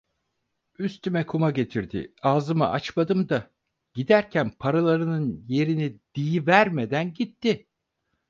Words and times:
Üstüme 0.79 1.25
kuma 1.25 1.51
getirdi, 1.51 2.13
ağzımı 2.21 2.69
açmadım 2.69 3.29
da, 3.29 3.51
giderken 3.93 4.51
paralarının 4.59 5.45
yerini 5.47 5.99
diyivermeden 6.15 7.13
gitti… 7.13 7.67